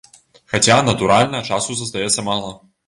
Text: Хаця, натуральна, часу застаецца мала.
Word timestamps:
Хаця, 0.53 0.77
натуральна, 0.89 1.43
часу 1.51 1.71
застаецца 1.85 2.29
мала. 2.33 2.51